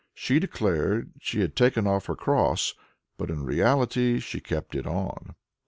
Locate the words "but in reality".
3.19-4.17